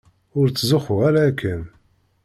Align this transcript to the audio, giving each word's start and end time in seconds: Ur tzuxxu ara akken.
Ur 0.39 0.47
tzuxxu 0.49 0.95
ara 1.07 1.21
akken. 1.29 1.61